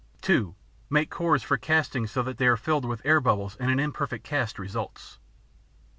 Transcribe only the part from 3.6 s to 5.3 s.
an imperfect cast results.